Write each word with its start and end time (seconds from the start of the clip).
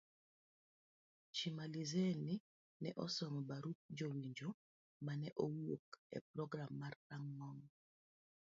Chimalizeni 1.35 2.35
ne 2.81 2.89
osomo 3.05 3.39
barup 3.49 3.79
jowinjo 3.97 4.49
ma 5.05 5.13
ne 5.21 5.29
owuok 5.43 5.85
e 6.17 6.19
program 6.31 6.71
mar 6.81 6.93
rang'ong 7.09 7.61